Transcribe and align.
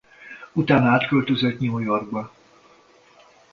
Utána 0.53 0.89
átköltözött 0.89 1.59
New 1.59 1.79
Yorkba. 1.79 2.31